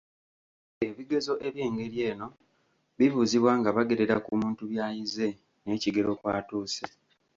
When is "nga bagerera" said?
3.59-4.15